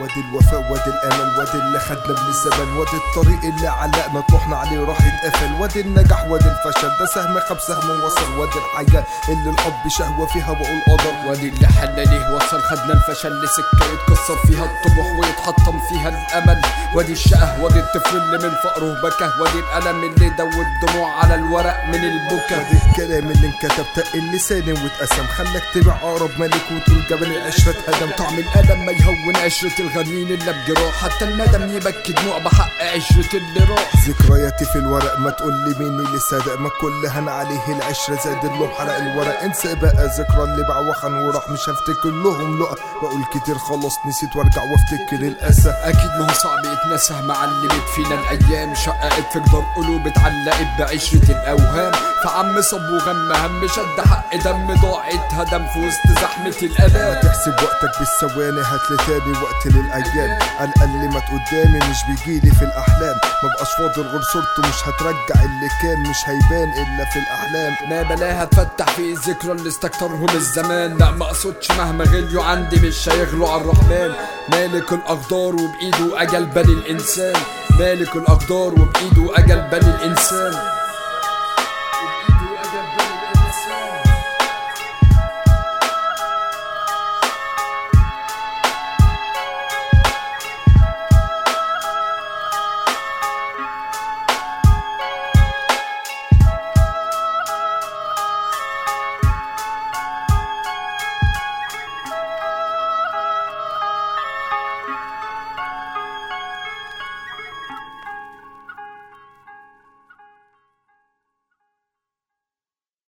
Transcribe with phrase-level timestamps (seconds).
[0.00, 4.80] وادي الوفاء وادي الامل وادي اللي خدنا من الزمن وادي الطريق اللي علقنا طموحنا عليه
[4.84, 9.88] راح يتقفل وادي النجاح وادي الفشل ده سهم خب سهم وصل وادي الحياة اللي الحب
[9.88, 11.28] شهوة فيها بقول قدر.
[11.28, 16.62] وادي اللي حنا ليه وصل خدنا الفشل لسكة يتكسر فيها الطموح ويتحطم فيها الأمل.
[16.94, 19.30] وادي الشقة وادي الطفل اللي من فقره بكى.
[19.40, 24.72] وادي الألم اللي دوب دموع على الورق من البكا وادي الكلام اللي انكتب تقل لساني
[24.72, 25.26] واتقسم.
[25.26, 30.52] خلاك تبيع أقرب ملك وتقول جبل العشره اتهدم طعم الألم ما يهون عشرة الغنيين إلا
[30.52, 35.74] بجراح حتى الندم يبكي دموع بحق عشرة اللي راح ذكرياتي في الورق ما تقول لي
[35.78, 39.42] مين اللي صادق ما كل هن عليه العشرة زاد اللون حرق الورق.
[39.42, 44.36] انسى بقى ذكرى اللي باع وخن وراح مش هفتكر لهم لقى بقول كتير خلاص نسيت
[44.36, 45.70] وارجع وافتكر الأسى.
[45.70, 51.92] أكيد ما هو صعب يتنسى معلمت فينا الأيام شققت في جدار قلوب اتعلقت بعشرة الأوهام.
[52.24, 55.32] فعم صب وغم هم شد حق دم ضاعت.
[55.32, 60.38] هدم في وسط زحمة ما الالام تحسب وقتك بالثواني هاتلي تاني وقت للأيام.
[60.60, 63.16] الاقل ما قدامي مش بيجيلي في الأحلام.
[63.42, 67.72] ما بقاش فاضل غير صورته مش هترجع اللي كان مش هيبان إلا في الأحلام.
[67.90, 70.98] ما بلاها تفتح في الذكرى اللي استكترهم الزمان.
[70.98, 74.12] لا ما أقصدش مهما غليوا عندي مش هيغلوا على الرحمن.
[74.48, 77.34] مالك الأقدار وبإيده أجل بني الإنسان.
[77.78, 80.52] مالك الأقدار وبإيده أجل بني الإنسان.